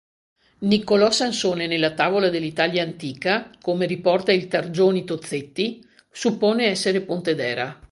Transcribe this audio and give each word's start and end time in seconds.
Niccolò 0.61 1.11
Sansone 1.11 1.67
nella 1.67 1.93
Tavola 1.93 2.29
dell'Italia 2.29 2.81
antica, 2.81 3.51
come 3.61 3.85
riporta 3.85 4.31
il 4.31 4.47
Targioni 4.47 5.03
Tozzetti, 5.03 5.87
suppone 6.09 6.65
essere 6.69 7.01
Pontedera. 7.01 7.79